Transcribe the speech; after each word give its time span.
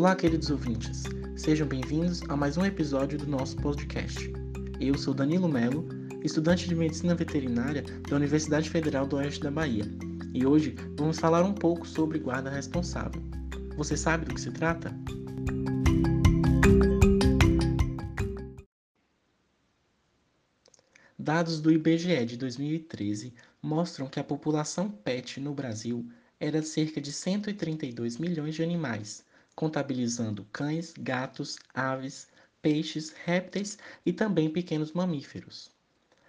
Olá, 0.00 0.16
queridos 0.16 0.48
ouvintes. 0.48 1.02
Sejam 1.36 1.68
bem-vindos 1.68 2.22
a 2.30 2.34
mais 2.34 2.56
um 2.56 2.64
episódio 2.64 3.18
do 3.18 3.26
nosso 3.26 3.54
podcast. 3.56 4.32
Eu 4.80 4.96
sou 4.96 5.12
Danilo 5.12 5.46
Melo, 5.46 5.86
estudante 6.24 6.66
de 6.66 6.74
Medicina 6.74 7.14
Veterinária 7.14 7.84
da 8.08 8.16
Universidade 8.16 8.70
Federal 8.70 9.06
do 9.06 9.16
Oeste 9.16 9.42
da 9.42 9.50
Bahia, 9.50 9.84
e 10.32 10.46
hoje 10.46 10.74
vamos 10.96 11.18
falar 11.18 11.42
um 11.42 11.52
pouco 11.52 11.86
sobre 11.86 12.18
guarda 12.18 12.48
responsável. 12.48 13.22
Você 13.76 13.94
sabe 13.94 14.24
do 14.24 14.34
que 14.34 14.40
se 14.40 14.50
trata? 14.50 14.90
Dados 21.18 21.60
do 21.60 21.70
IBGE 21.70 22.24
de 22.24 22.38
2013 22.38 23.34
mostram 23.60 24.06
que 24.06 24.18
a 24.18 24.24
população 24.24 24.90
PET 24.90 25.38
no 25.40 25.52
Brasil 25.52 26.08
era 26.40 26.62
cerca 26.62 27.02
de 27.02 27.12
132 27.12 28.16
milhões 28.16 28.54
de 28.54 28.62
animais, 28.62 29.28
contabilizando 29.60 30.46
cães, 30.50 30.94
gatos, 30.98 31.58
aves, 31.74 32.28
peixes, 32.62 33.12
répteis 33.26 33.76
e 34.06 34.10
também 34.10 34.48
pequenos 34.48 34.92
mamíferos. 34.92 35.70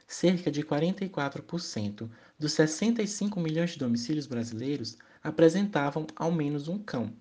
Cerca 0.05 0.51
de 0.51 0.61
44% 0.61 2.09
dos 2.37 2.51
65 2.51 3.39
milhões 3.39 3.69
de 3.71 3.79
domicílios 3.79 4.27
brasileiros 4.27 4.97
apresentavam 5.23 6.05
ao 6.13 6.29
menos 6.29 6.67
um 6.67 6.77
cão, 6.77 7.13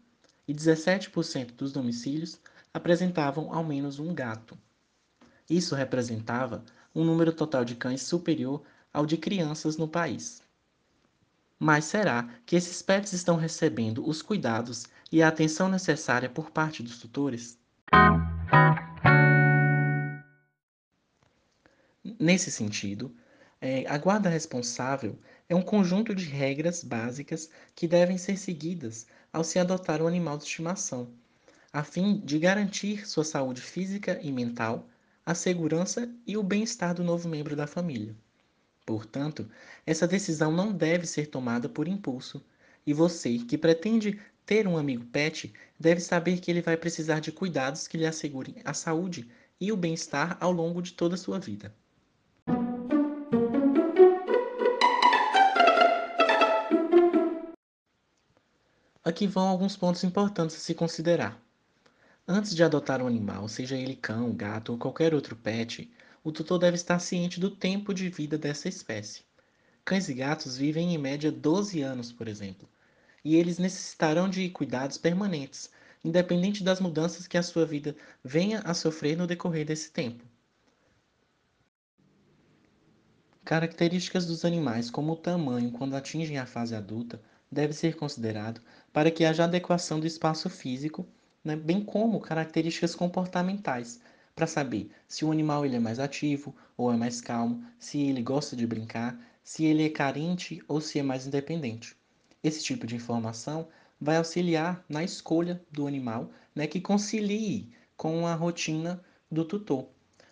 e 0.48 0.52
17% 0.52 1.52
dos 1.52 1.70
domicílios 1.72 2.40
apresentavam 2.74 3.54
ao 3.54 3.62
menos 3.62 4.00
um 4.00 4.12
gato. 4.12 4.58
Isso 5.48 5.76
representava 5.76 6.64
um 6.92 7.04
número 7.04 7.32
total 7.32 7.64
de 7.64 7.76
cães 7.76 8.02
superior 8.02 8.64
ao 8.92 9.06
de 9.06 9.16
crianças 9.16 9.76
no 9.76 9.86
país. 9.86 10.42
Mas 11.56 11.84
será 11.84 12.28
que 12.44 12.56
esses 12.56 12.82
pets 12.82 13.12
estão 13.12 13.36
recebendo 13.36 14.08
os 14.08 14.22
cuidados 14.22 14.86
e 15.10 15.22
a 15.22 15.28
atenção 15.28 15.68
necessária 15.68 16.28
por 16.28 16.50
parte 16.50 16.82
dos 16.82 16.98
tutores? 16.98 17.58
Nesse 22.18 22.50
sentido, 22.50 23.14
é, 23.60 23.86
a 23.86 23.98
guarda 23.98 24.28
responsável 24.28 25.18
é 25.48 25.54
um 25.54 25.62
conjunto 25.62 26.14
de 26.14 26.24
regras 26.24 26.82
básicas 26.82 27.50
que 27.74 27.86
devem 27.86 28.16
ser 28.16 28.38
seguidas 28.38 29.06
ao 29.32 29.44
se 29.44 29.58
adotar 29.58 30.00
um 30.00 30.06
animal 30.06 30.38
de 30.38 30.44
estimação, 30.44 31.10
a 31.72 31.82
fim 31.82 32.20
de 32.20 32.38
garantir 32.38 33.06
sua 33.08 33.24
saúde 33.24 33.60
física 33.60 34.18
e 34.22 34.32
mental, 34.32 34.88
a 35.26 35.34
segurança 35.34 36.10
e 36.26 36.36
o 36.36 36.42
bem-estar 36.42 36.94
do 36.94 37.04
novo 37.04 37.28
membro 37.28 37.54
da 37.54 37.66
família. 37.66 38.16
Portanto, 38.86 39.48
essa 39.86 40.08
decisão 40.08 40.50
não 40.50 40.72
deve 40.72 41.06
ser 41.06 41.26
tomada 41.26 41.68
por 41.68 41.86
impulso, 41.86 42.42
e 42.86 42.92
você 42.94 43.38
que 43.38 43.58
pretende 43.58 44.18
ter 44.50 44.66
um 44.66 44.76
amigo 44.76 45.04
pet 45.04 45.54
deve 45.78 46.00
saber 46.00 46.40
que 46.40 46.50
ele 46.50 46.60
vai 46.60 46.76
precisar 46.76 47.20
de 47.20 47.30
cuidados 47.30 47.86
que 47.86 47.96
lhe 47.96 48.04
assegurem 48.04 48.56
a 48.64 48.74
saúde 48.74 49.30
e 49.60 49.70
o 49.70 49.76
bem-estar 49.76 50.36
ao 50.40 50.50
longo 50.50 50.82
de 50.82 50.92
toda 50.92 51.14
a 51.14 51.16
sua 51.16 51.38
vida. 51.38 51.72
Aqui 59.04 59.28
vão 59.28 59.46
alguns 59.46 59.76
pontos 59.76 60.02
importantes 60.02 60.56
a 60.56 60.58
se 60.58 60.74
considerar. 60.74 61.40
Antes 62.26 62.52
de 62.52 62.64
adotar 62.64 63.00
um 63.00 63.06
animal, 63.06 63.46
seja 63.46 63.76
ele 63.76 63.94
cão, 63.94 64.32
gato 64.32 64.72
ou 64.72 64.78
qualquer 64.78 65.14
outro 65.14 65.36
pet, 65.36 65.88
o 66.24 66.32
tutor 66.32 66.58
deve 66.58 66.74
estar 66.74 66.98
ciente 66.98 67.38
do 67.38 67.52
tempo 67.52 67.94
de 67.94 68.08
vida 68.08 68.36
dessa 68.36 68.68
espécie. 68.68 69.22
Cães 69.84 70.08
e 70.08 70.14
gatos 70.14 70.56
vivem 70.56 70.92
em 70.92 70.98
média 70.98 71.30
12 71.30 71.82
anos, 71.82 72.10
por 72.10 72.26
exemplo, 72.26 72.68
e 73.24 73.36
eles 73.36 73.58
necessitarão 73.58 74.28
de 74.28 74.48
cuidados 74.50 74.98
permanentes, 74.98 75.70
independente 76.04 76.64
das 76.64 76.80
mudanças 76.80 77.26
que 77.26 77.36
a 77.36 77.42
sua 77.42 77.66
vida 77.66 77.94
venha 78.24 78.60
a 78.60 78.74
sofrer 78.74 79.16
no 79.16 79.26
decorrer 79.26 79.66
desse 79.66 79.90
tempo. 79.90 80.24
Características 83.44 84.26
dos 84.26 84.44
animais, 84.44 84.90
como 84.90 85.12
o 85.12 85.16
tamanho 85.16 85.72
quando 85.72 85.96
atingem 85.96 86.38
a 86.38 86.46
fase 86.46 86.74
adulta, 86.74 87.20
deve 87.50 87.72
ser 87.72 87.96
considerado 87.96 88.60
para 88.92 89.10
que 89.10 89.24
haja 89.24 89.44
adequação 89.44 89.98
do 89.98 90.06
espaço 90.06 90.48
físico, 90.48 91.06
né, 91.44 91.56
bem 91.56 91.84
como 91.84 92.20
características 92.20 92.94
comportamentais, 92.94 94.00
para 94.36 94.46
saber 94.46 94.90
se 95.08 95.24
o 95.24 95.32
animal 95.32 95.66
ele 95.66 95.76
é 95.76 95.80
mais 95.80 95.98
ativo 95.98 96.54
ou 96.76 96.92
é 96.92 96.96
mais 96.96 97.20
calmo, 97.20 97.64
se 97.78 98.00
ele 98.00 98.22
gosta 98.22 98.54
de 98.54 98.66
brincar, 98.66 99.18
se 99.42 99.64
ele 99.64 99.84
é 99.84 99.90
carente 99.90 100.62
ou 100.68 100.80
se 100.80 100.98
é 100.98 101.02
mais 101.02 101.26
independente. 101.26 101.99
Esse 102.42 102.62
tipo 102.62 102.86
de 102.86 102.96
informação 102.96 103.68
vai 104.00 104.16
auxiliar 104.16 104.84
na 104.88 105.04
escolha 105.04 105.62
do 105.70 105.86
animal, 105.86 106.30
né, 106.54 106.66
que 106.66 106.80
concilie 106.80 107.70
com 107.96 108.26
a 108.26 108.34
rotina 108.34 109.04
do 109.30 109.44
tutor, 109.44 109.88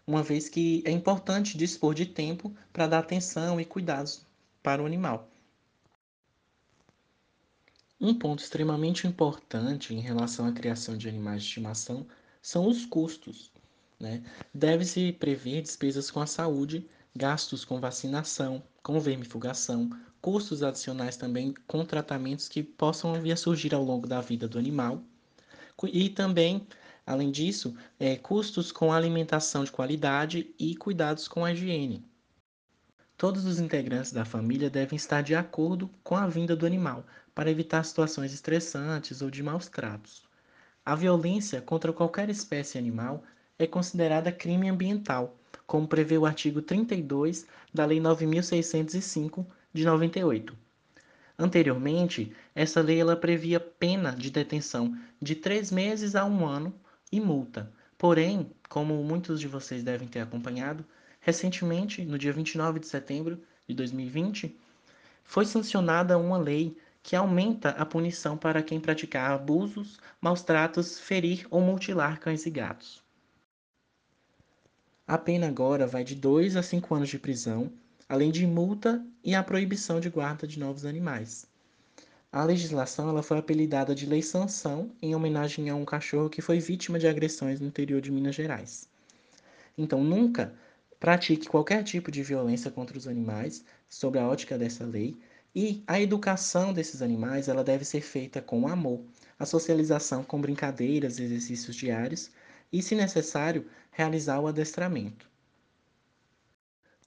uma 0.06 0.22
vez 0.22 0.48
que 0.48 0.82
é 0.86 0.90
importante 0.90 1.56
dispor 1.56 1.94
de 1.94 2.06
tempo 2.06 2.54
para 2.72 2.86
dar 2.86 3.00
atenção 3.00 3.60
e 3.60 3.64
cuidados 3.64 4.26
para 4.62 4.82
o 4.82 4.86
animal. 4.86 5.28
Um 8.00 8.14
ponto 8.14 8.42
extremamente 8.42 9.06
importante 9.06 9.92
em 9.92 10.00
relação 10.00 10.46
à 10.46 10.52
criação 10.52 10.96
de 10.96 11.08
animais 11.08 11.42
de 11.42 11.48
estimação 11.48 12.06
são 12.40 12.68
os 12.68 12.86
custos. 12.86 13.52
Né? 13.98 14.22
Deve-se 14.54 15.12
prever 15.12 15.62
despesas 15.62 16.10
com 16.10 16.20
a 16.20 16.26
saúde, 16.26 16.88
gastos 17.14 17.64
com 17.64 17.80
vacinação, 17.80 18.62
com 18.82 19.00
vermifugação, 19.00 19.90
custos 20.20 20.62
adicionais 20.62 21.16
também 21.16 21.54
com 21.66 21.84
tratamentos 21.84 22.48
que 22.48 22.62
possam 22.62 23.20
vir 23.20 23.32
a 23.32 23.36
surgir 23.36 23.74
ao 23.74 23.82
longo 23.82 24.06
da 24.06 24.20
vida 24.20 24.48
do 24.48 24.58
animal. 24.58 25.02
E 25.92 26.08
também, 26.08 26.66
além 27.06 27.30
disso, 27.30 27.76
é, 27.98 28.16
custos 28.16 28.72
com 28.72 28.92
alimentação 28.92 29.64
de 29.64 29.72
qualidade 29.72 30.52
e 30.58 30.74
cuidados 30.76 31.28
com 31.28 31.44
a 31.44 31.52
higiene. 31.52 32.04
Todos 33.16 33.44
os 33.44 33.58
integrantes 33.58 34.12
da 34.12 34.24
família 34.24 34.70
devem 34.70 34.96
estar 34.96 35.22
de 35.22 35.34
acordo 35.34 35.90
com 36.04 36.16
a 36.16 36.26
vinda 36.26 36.54
do 36.54 36.66
animal, 36.66 37.04
para 37.34 37.50
evitar 37.50 37.84
situações 37.84 38.32
estressantes 38.32 39.22
ou 39.22 39.30
de 39.30 39.42
maus 39.42 39.68
tratos. 39.68 40.24
A 40.84 40.94
violência 40.94 41.60
contra 41.60 41.92
qualquer 41.92 42.28
espécie 42.30 42.78
animal 42.78 43.22
é 43.58 43.66
considerada 43.66 44.32
crime 44.32 44.68
ambiental, 44.68 45.36
como 45.66 45.86
prevê 45.86 46.18
o 46.18 46.26
artigo 46.26 46.62
32 46.62 47.46
da 47.72 47.84
Lei 47.84 48.00
9605 48.00 49.46
de 49.72 49.84
98. 49.84 50.56
Anteriormente, 51.38 52.32
essa 52.54 52.80
lei 52.80 53.00
ela 53.00 53.16
previa 53.16 53.60
pena 53.60 54.12
de 54.12 54.30
detenção 54.30 54.98
de 55.22 55.34
três 55.34 55.70
meses 55.70 56.16
a 56.16 56.24
um 56.24 56.44
ano 56.44 56.74
e 57.12 57.20
multa. 57.20 57.72
Porém, 57.96 58.50
como 58.68 59.02
muitos 59.04 59.40
de 59.40 59.46
vocês 59.46 59.82
devem 59.82 60.08
ter 60.08 60.20
acompanhado, 60.20 60.84
recentemente, 61.20 62.04
no 62.04 62.18
dia 62.18 62.32
29 62.32 62.80
de 62.80 62.86
setembro 62.86 63.40
de 63.68 63.74
2020, 63.74 64.56
foi 65.22 65.44
sancionada 65.44 66.18
uma 66.18 66.38
lei 66.38 66.76
que 67.02 67.14
aumenta 67.14 67.70
a 67.70 67.86
punição 67.86 68.36
para 68.36 68.62
quem 68.62 68.80
praticar 68.80 69.30
abusos, 69.30 69.98
maus 70.20 70.42
tratos, 70.42 70.98
ferir 70.98 71.46
ou 71.50 71.60
mutilar 71.60 72.18
cães 72.18 72.46
e 72.46 72.50
gatos. 72.50 73.02
A 75.06 75.16
pena 75.16 75.48
agora 75.48 75.86
vai 75.86 76.04
de 76.04 76.14
2 76.14 76.56
a 76.56 76.62
5 76.62 76.94
anos 76.94 77.08
de 77.08 77.18
prisão, 77.18 77.72
além 78.08 78.30
de 78.30 78.46
multa 78.46 79.04
e 79.22 79.34
a 79.34 79.42
proibição 79.42 80.00
de 80.00 80.08
guarda 80.08 80.46
de 80.46 80.58
novos 80.58 80.86
animais. 80.86 81.46
A 82.32 82.44
legislação 82.44 83.08
ela 83.08 83.22
foi 83.22 83.38
apelidada 83.38 83.94
de 83.94 84.06
Lei 84.06 84.22
Sanção 84.22 84.90
em 85.00 85.14
homenagem 85.14 85.68
a 85.70 85.74
um 85.74 85.84
cachorro 85.84 86.30
que 86.30 86.42
foi 86.42 86.58
vítima 86.58 86.98
de 86.98 87.06
agressões 87.06 87.60
no 87.60 87.66
interior 87.66 88.00
de 88.00 88.10
Minas 88.10 88.34
Gerais. 88.34 88.88
Então, 89.76 90.02
nunca 90.02 90.54
pratique 90.98 91.48
qualquer 91.48 91.84
tipo 91.84 92.10
de 92.10 92.22
violência 92.22 92.70
contra 92.70 92.98
os 92.98 93.06
animais, 93.06 93.64
sob 93.88 94.18
a 94.18 94.26
ótica 94.26 94.58
dessa 94.58 94.84
lei, 94.84 95.16
e 95.54 95.82
a 95.86 96.00
educação 96.00 96.72
desses 96.72 97.02
animais 97.02 97.48
ela 97.48 97.64
deve 97.64 97.84
ser 97.84 98.00
feita 98.00 98.40
com 98.42 98.68
amor, 98.68 99.02
a 99.38 99.46
socialização 99.46 100.22
com 100.22 100.40
brincadeiras, 100.40 101.18
exercícios 101.18 101.76
diários 101.76 102.30
e, 102.72 102.82
se 102.82 102.94
necessário, 102.94 103.66
realizar 103.90 104.40
o 104.40 104.46
adestramento. 104.46 105.27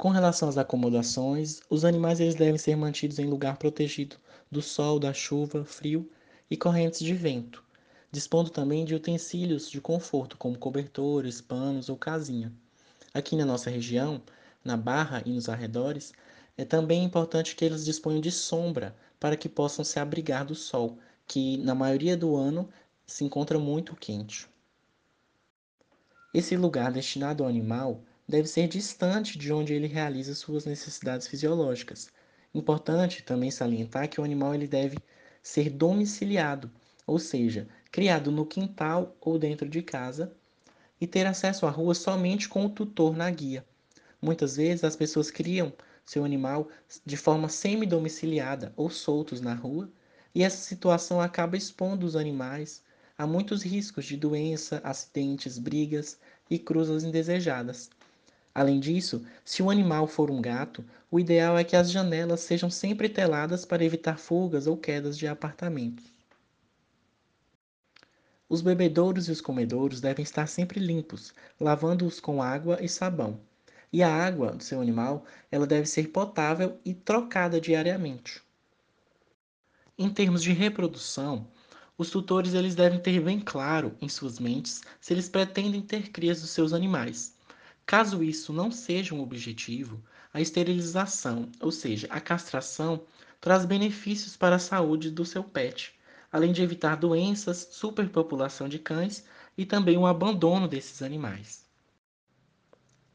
Com 0.01 0.09
relação 0.09 0.49
às 0.49 0.57
acomodações, 0.57 1.61
os 1.69 1.85
animais 1.85 2.19
eles 2.19 2.33
devem 2.33 2.57
ser 2.57 2.75
mantidos 2.75 3.19
em 3.19 3.27
lugar 3.27 3.57
protegido 3.57 4.15
do 4.49 4.59
sol, 4.59 4.97
da 4.97 5.13
chuva, 5.13 5.63
frio 5.63 6.09
e 6.49 6.57
correntes 6.57 7.01
de 7.01 7.13
vento, 7.13 7.63
dispondo 8.11 8.49
também 8.49 8.83
de 8.83 8.95
utensílios 8.95 9.69
de 9.69 9.79
conforto, 9.79 10.37
como 10.37 10.57
cobertores, 10.57 11.39
panos 11.39 11.87
ou 11.87 11.95
casinha. 11.95 12.51
Aqui 13.13 13.35
na 13.35 13.45
nossa 13.45 13.69
região, 13.69 14.19
na 14.65 14.75
Barra 14.75 15.21
e 15.23 15.31
nos 15.31 15.47
arredores, 15.47 16.13
é 16.57 16.65
também 16.65 17.03
importante 17.03 17.55
que 17.55 17.63
eles 17.63 17.85
disponham 17.85 18.21
de 18.21 18.31
sombra 18.31 18.95
para 19.19 19.37
que 19.37 19.47
possam 19.47 19.85
se 19.85 19.99
abrigar 19.99 20.43
do 20.43 20.55
sol, 20.55 20.97
que 21.27 21.57
na 21.57 21.75
maioria 21.75 22.17
do 22.17 22.35
ano 22.35 22.67
se 23.05 23.23
encontra 23.23 23.59
muito 23.59 23.95
quente. 23.95 24.49
Esse 26.33 26.57
lugar 26.57 26.91
destinado 26.91 27.43
ao 27.43 27.49
animal 27.49 28.03
deve 28.31 28.47
ser 28.47 28.65
distante 28.65 29.37
de 29.37 29.51
onde 29.51 29.73
ele 29.73 29.87
realiza 29.87 30.33
suas 30.33 30.63
necessidades 30.63 31.27
fisiológicas. 31.27 32.09
Importante 32.55 33.23
também 33.23 33.51
salientar 33.51 34.07
que 34.07 34.21
o 34.21 34.23
animal 34.23 34.55
ele 34.55 34.67
deve 34.67 34.97
ser 35.43 35.69
domiciliado, 35.69 36.71
ou 37.05 37.19
seja, 37.19 37.67
criado 37.91 38.31
no 38.31 38.45
quintal 38.45 39.17
ou 39.19 39.37
dentro 39.37 39.67
de 39.67 39.81
casa, 39.81 40.31
e 40.99 41.05
ter 41.05 41.25
acesso 41.25 41.65
à 41.65 41.69
rua 41.69 41.93
somente 41.93 42.47
com 42.47 42.65
o 42.65 42.69
tutor 42.69 43.17
na 43.17 43.29
guia. 43.29 43.65
Muitas 44.21 44.55
vezes 44.55 44.85
as 44.85 44.95
pessoas 44.95 45.29
criam 45.29 45.73
seu 46.05 46.23
animal 46.23 46.69
de 47.05 47.17
forma 47.17 47.49
semi-domiciliada 47.49 48.71
ou 48.77 48.89
soltos 48.89 49.41
na 49.41 49.53
rua, 49.53 49.91
e 50.33 50.41
essa 50.41 50.55
situação 50.57 51.19
acaba 51.19 51.57
expondo 51.57 52.05
os 52.05 52.15
animais 52.15 52.81
a 53.17 53.27
muitos 53.27 53.61
riscos 53.61 54.05
de 54.05 54.15
doença, 54.15 54.79
acidentes, 54.85 55.57
brigas 55.57 56.17
e 56.49 56.57
cruzas 56.57 57.03
indesejadas. 57.03 57.89
Além 58.53 58.79
disso, 58.79 59.25
se 59.45 59.63
o 59.63 59.69
animal 59.69 60.07
for 60.07 60.29
um 60.29 60.41
gato, 60.41 60.83
o 61.09 61.19
ideal 61.19 61.57
é 61.57 61.63
que 61.63 61.75
as 61.75 61.89
janelas 61.89 62.41
sejam 62.41 62.69
sempre 62.69 63.07
teladas 63.07 63.65
para 63.65 63.83
evitar 63.83 64.17
fugas 64.17 64.67
ou 64.67 64.77
quedas 64.77 65.17
de 65.17 65.27
apartamentos. 65.27 66.05
Os 68.49 68.61
bebedouros 68.61 69.29
e 69.29 69.31
os 69.31 69.39
comedouros 69.39 70.01
devem 70.01 70.23
estar 70.23 70.45
sempre 70.47 70.79
limpos, 70.79 71.33
lavando-os 71.57 72.19
com 72.19 72.43
água 72.43 72.77
e 72.83 72.89
sabão. 72.89 73.39
E 73.93 74.03
a 74.03 74.13
água 74.13 74.51
do 74.51 74.63
seu 74.63 74.81
animal, 74.81 75.25
ela 75.49 75.65
deve 75.65 75.85
ser 75.85 76.09
potável 76.09 76.77
e 76.83 76.93
trocada 76.93 77.61
diariamente. 77.61 78.41
Em 79.97 80.09
termos 80.09 80.43
de 80.43 80.51
reprodução, 80.51 81.47
os 81.97 82.09
tutores 82.09 82.53
eles 82.53 82.75
devem 82.75 82.99
ter 82.99 83.21
bem 83.21 83.39
claro 83.39 83.95
em 84.01 84.09
suas 84.09 84.39
mentes 84.39 84.81
se 84.99 85.13
eles 85.13 85.29
pretendem 85.29 85.81
ter 85.81 86.09
crias 86.09 86.41
dos 86.41 86.49
seus 86.49 86.73
animais. 86.73 87.35
Caso 87.91 88.23
isso 88.23 88.53
não 88.53 88.71
seja 88.71 89.13
um 89.13 89.19
objetivo, 89.19 90.01
a 90.33 90.39
esterilização, 90.39 91.51
ou 91.59 91.73
seja, 91.73 92.07
a 92.09 92.21
castração, 92.21 93.03
traz 93.41 93.65
benefícios 93.65 94.37
para 94.37 94.55
a 94.55 94.59
saúde 94.59 95.11
do 95.11 95.25
seu 95.25 95.43
pet, 95.43 95.93
além 96.31 96.53
de 96.53 96.61
evitar 96.61 96.95
doenças, 96.95 97.67
superpopulação 97.69 98.69
de 98.69 98.79
cães 98.79 99.25
e 99.57 99.65
também 99.65 99.97
o 99.97 100.05
abandono 100.05 100.69
desses 100.69 101.01
animais. 101.01 101.65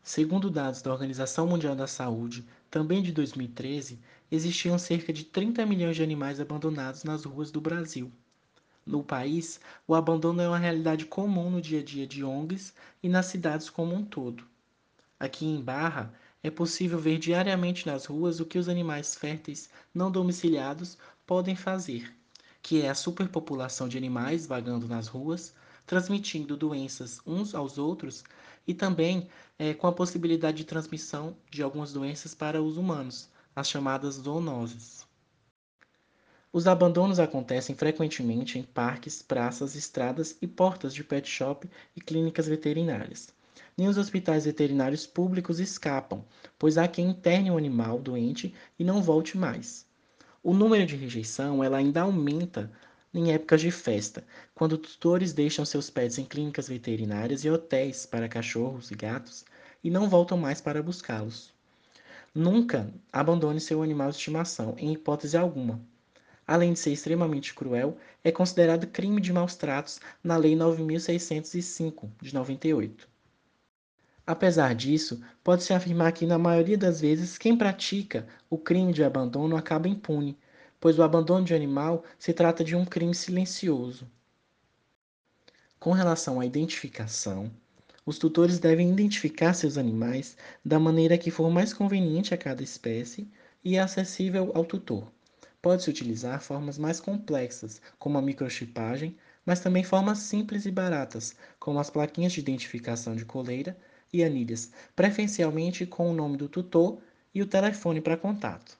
Segundo 0.02 0.50
dados 0.50 0.82
da 0.82 0.92
Organização 0.92 1.46
Mundial 1.46 1.74
da 1.74 1.86
Saúde, 1.86 2.46
também 2.70 3.02
de 3.02 3.12
2013, 3.12 3.98
existiam 4.30 4.78
cerca 4.78 5.10
de 5.10 5.24
30 5.24 5.64
milhões 5.64 5.96
de 5.96 6.02
animais 6.02 6.38
abandonados 6.38 7.02
nas 7.02 7.24
ruas 7.24 7.50
do 7.50 7.62
Brasil. 7.62 8.12
No 8.84 9.02
país, 9.02 9.58
o 9.88 9.94
abandono 9.94 10.42
é 10.42 10.48
uma 10.48 10.58
realidade 10.58 11.06
comum 11.06 11.50
no 11.50 11.62
dia 11.62 11.80
a 11.80 11.82
dia 11.82 12.06
de 12.06 12.22
ONGs 12.22 12.74
e 13.02 13.08
nas 13.08 13.24
cidades 13.24 13.70
como 13.70 13.94
um 13.94 14.04
todo. 14.04 14.44
Aqui 15.18 15.46
em 15.46 15.62
Barra, 15.62 16.12
é 16.42 16.50
possível 16.50 16.98
ver 16.98 17.18
diariamente 17.18 17.86
nas 17.86 18.04
ruas 18.04 18.38
o 18.38 18.44
que 18.44 18.58
os 18.58 18.68
animais 18.68 19.14
férteis 19.14 19.70
não 19.94 20.10
domiciliados 20.10 20.98
podem 21.26 21.56
fazer, 21.56 22.14
que 22.62 22.82
é 22.82 22.90
a 22.90 22.94
superpopulação 22.94 23.88
de 23.88 23.96
animais 23.96 24.46
vagando 24.46 24.86
nas 24.86 25.08
ruas, 25.08 25.54
transmitindo 25.86 26.56
doenças 26.56 27.18
uns 27.26 27.54
aos 27.54 27.78
outros 27.78 28.24
e 28.66 28.74
também 28.74 29.28
é, 29.58 29.72
com 29.72 29.86
a 29.86 29.92
possibilidade 29.92 30.58
de 30.58 30.64
transmissão 30.64 31.36
de 31.50 31.62
algumas 31.62 31.92
doenças 31.92 32.34
para 32.34 32.62
os 32.62 32.76
humanos, 32.76 33.30
as 33.54 33.70
chamadas 33.70 34.16
zoonoses. 34.16 35.06
Os 36.52 36.66
abandonos 36.66 37.18
acontecem 37.18 37.74
frequentemente 37.74 38.58
em 38.58 38.62
parques, 38.62 39.22
praças, 39.22 39.74
estradas 39.74 40.36
e 40.42 40.46
portas 40.46 40.94
de 40.94 41.02
pet 41.02 41.28
shop 41.28 41.68
e 41.94 42.00
clínicas 42.00 42.46
veterinárias. 42.46 43.35
Nem 43.76 43.88
os 43.88 43.98
hospitais 43.98 44.46
veterinários 44.46 45.06
públicos 45.06 45.60
escapam, 45.60 46.24
pois 46.58 46.78
há 46.78 46.88
quem 46.88 47.10
interne 47.10 47.50
o 47.50 47.58
animal 47.58 47.98
doente 47.98 48.54
e 48.78 48.84
não 48.84 49.02
volte 49.02 49.36
mais. 49.36 49.86
O 50.42 50.54
número 50.54 50.86
de 50.86 50.96
rejeição 50.96 51.62
ela 51.62 51.76
ainda 51.76 52.00
aumenta 52.00 52.72
em 53.12 53.32
épocas 53.32 53.60
de 53.60 53.70
festa, 53.70 54.24
quando 54.54 54.78
tutores 54.78 55.32
deixam 55.32 55.64
seus 55.64 55.90
pets 55.90 56.18
em 56.18 56.24
clínicas 56.24 56.68
veterinárias 56.68 57.44
e 57.44 57.50
hotéis 57.50 58.06
para 58.06 58.28
cachorros 58.28 58.90
e 58.90 58.94
gatos 58.94 59.44
e 59.84 59.90
não 59.90 60.08
voltam 60.08 60.38
mais 60.38 60.60
para 60.60 60.82
buscá-los. 60.82 61.52
Nunca 62.34 62.92
abandone 63.12 63.60
seu 63.60 63.82
animal 63.82 64.10
de 64.10 64.16
estimação, 64.16 64.74
em 64.78 64.92
hipótese 64.92 65.36
alguma. 65.36 65.80
Além 66.46 66.72
de 66.72 66.78
ser 66.78 66.92
extremamente 66.92 67.54
cruel, 67.54 67.96
é 68.22 68.30
considerado 68.30 68.86
crime 68.86 69.20
de 69.20 69.32
maus 69.32 69.54
tratos 69.54 70.00
na 70.22 70.36
Lei 70.36 70.54
9605 70.54 72.10
de 72.22 72.34
98. 72.34 73.15
Apesar 74.26 74.74
disso, 74.74 75.22
pode-se 75.44 75.72
afirmar 75.72 76.10
que, 76.12 76.26
na 76.26 76.36
maioria 76.36 76.76
das 76.76 77.00
vezes, 77.00 77.38
quem 77.38 77.56
pratica 77.56 78.26
o 78.50 78.58
crime 78.58 78.92
de 78.92 79.04
abandono 79.04 79.56
acaba 79.56 79.88
impune, 79.88 80.36
pois 80.80 80.98
o 80.98 81.02
abandono 81.04 81.44
de 81.44 81.54
animal 81.54 82.04
se 82.18 82.32
trata 82.32 82.64
de 82.64 82.74
um 82.74 82.84
crime 82.84 83.14
silencioso. 83.14 84.10
Com 85.78 85.92
relação 85.92 86.40
à 86.40 86.46
identificação, 86.46 87.52
os 88.04 88.18
tutores 88.18 88.58
devem 88.58 88.90
identificar 88.90 89.54
seus 89.54 89.78
animais 89.78 90.36
da 90.64 90.80
maneira 90.80 91.16
que 91.16 91.30
for 91.30 91.48
mais 91.48 91.72
conveniente 91.72 92.34
a 92.34 92.36
cada 92.36 92.64
espécie 92.64 93.30
e 93.62 93.78
acessível 93.78 94.50
ao 94.54 94.64
tutor. 94.64 95.10
Pode-se 95.62 95.88
utilizar 95.88 96.40
formas 96.40 96.78
mais 96.78 96.98
complexas, 96.98 97.80
como 97.98 98.18
a 98.18 98.22
microchipagem, 98.22 99.16
mas 99.44 99.60
também 99.60 99.84
formas 99.84 100.18
simples 100.18 100.66
e 100.66 100.70
baratas, 100.72 101.36
como 101.60 101.78
as 101.78 101.90
plaquinhas 101.90 102.32
de 102.32 102.40
identificação 102.40 103.14
de 103.14 103.24
coleira 103.24 103.76
e 104.12 104.22
anilhas, 104.24 104.70
preferencialmente 104.94 105.86
com 105.86 106.10
o 106.10 106.14
nome 106.14 106.36
do 106.36 106.48
tutor 106.48 106.98
e 107.34 107.42
o 107.42 107.46
telefone 107.46 108.00
para 108.00 108.16
contato. 108.16 108.78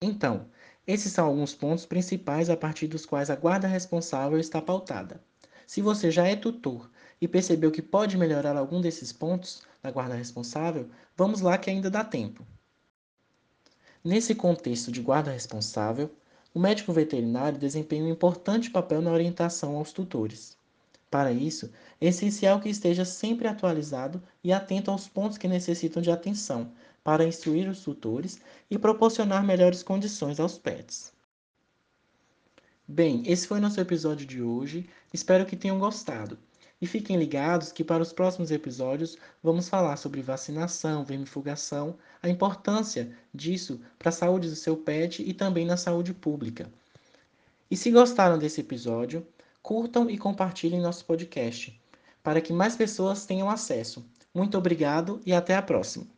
Então, 0.00 0.46
esses 0.86 1.12
são 1.12 1.26
alguns 1.26 1.54
pontos 1.54 1.84
principais 1.84 2.48
a 2.48 2.56
partir 2.56 2.86
dos 2.86 3.04
quais 3.04 3.28
a 3.28 3.34
guarda 3.34 3.66
responsável 3.66 4.38
está 4.38 4.62
pautada. 4.62 5.20
Se 5.66 5.82
você 5.82 6.10
já 6.10 6.26
é 6.26 6.36
tutor 6.36 6.88
e 7.20 7.26
percebeu 7.26 7.72
que 7.72 7.82
pode 7.82 8.16
melhorar 8.16 8.56
algum 8.56 8.80
desses 8.80 9.12
pontos 9.12 9.62
da 9.82 9.90
guarda 9.90 10.14
responsável, 10.14 10.88
vamos 11.16 11.40
lá 11.40 11.58
que 11.58 11.70
ainda 11.70 11.90
dá 11.90 12.04
tempo. 12.04 12.46
Nesse 14.04 14.34
contexto 14.34 14.92
de 14.92 15.02
guarda 15.02 15.32
responsável, 15.32 16.08
o 16.54 16.60
médico 16.60 16.92
veterinário 16.92 17.58
desempenha 17.58 18.04
um 18.04 18.08
importante 18.08 18.70
papel 18.70 19.02
na 19.02 19.10
orientação 19.10 19.76
aos 19.76 19.92
tutores. 19.92 20.56
Para 21.10 21.32
isso, 21.32 21.70
é 22.00 22.08
essencial 22.08 22.60
que 22.60 22.68
esteja 22.68 23.04
sempre 23.04 23.46
atualizado 23.46 24.22
e 24.42 24.52
atento 24.52 24.90
aos 24.90 25.08
pontos 25.08 25.38
que 25.38 25.46
necessitam 25.48 26.02
de 26.02 26.10
atenção, 26.10 26.72
para 27.04 27.24
instruir 27.24 27.68
os 27.68 27.82
tutores 27.82 28.40
e 28.68 28.76
proporcionar 28.76 29.44
melhores 29.44 29.82
condições 29.82 30.40
aos 30.40 30.58
pets. 30.58 31.12
Bem, 32.88 33.22
esse 33.26 33.46
foi 33.46 33.60
nosso 33.60 33.80
episódio 33.80 34.26
de 34.26 34.42
hoje. 34.42 34.88
Espero 35.12 35.46
que 35.46 35.56
tenham 35.56 35.78
gostado. 35.78 36.36
E 36.80 36.86
fiquem 36.86 37.16
ligados 37.16 37.72
que 37.72 37.82
para 37.82 38.02
os 38.02 38.12
próximos 38.12 38.50
episódios 38.50 39.16
vamos 39.42 39.68
falar 39.68 39.96
sobre 39.96 40.20
vacinação, 40.20 41.04
vermifugação, 41.04 41.96
a 42.22 42.28
importância 42.28 43.16
disso 43.32 43.80
para 43.98 44.10
a 44.10 44.12
saúde 44.12 44.48
do 44.48 44.56
seu 44.56 44.76
pet 44.76 45.22
e 45.22 45.32
também 45.32 45.64
na 45.64 45.76
saúde 45.76 46.12
pública. 46.12 46.70
E 47.70 47.76
se 47.76 47.90
gostaram 47.90 48.38
desse 48.38 48.60
episódio, 48.60 49.26
curtam 49.66 50.08
e 50.08 50.16
compartilhem 50.16 50.80
nosso 50.80 51.04
podcast, 51.04 51.76
para 52.22 52.40
que 52.40 52.52
mais 52.52 52.76
pessoas 52.76 53.26
tenham 53.26 53.50
acesso. 53.50 54.08
Muito 54.32 54.56
obrigado 54.56 55.20
e 55.26 55.32
até 55.32 55.56
a 55.56 55.62
próxima! 55.62 56.15